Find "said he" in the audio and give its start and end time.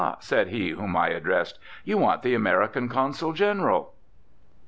0.17-0.69